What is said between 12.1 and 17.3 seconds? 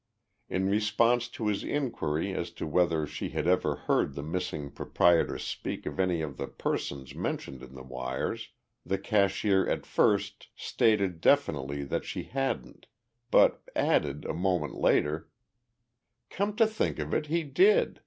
hadn't, but added, a moment later: "Come to think of it,